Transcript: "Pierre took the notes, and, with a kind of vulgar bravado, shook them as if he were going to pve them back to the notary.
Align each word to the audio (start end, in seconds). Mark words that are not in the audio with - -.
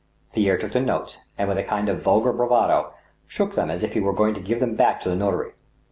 "Pierre 0.33 0.57
took 0.57 0.71
the 0.71 0.79
notes, 0.79 1.19
and, 1.37 1.47
with 1.47 1.59
a 1.59 1.63
kind 1.63 1.87
of 1.87 2.01
vulgar 2.01 2.33
bravado, 2.33 2.91
shook 3.27 3.53
them 3.53 3.69
as 3.69 3.83
if 3.83 3.93
he 3.93 3.99
were 3.99 4.13
going 4.13 4.33
to 4.33 4.41
pve 4.41 4.59
them 4.59 4.73
back 4.75 4.99
to 5.01 5.09
the 5.09 5.15
notary. 5.15 5.51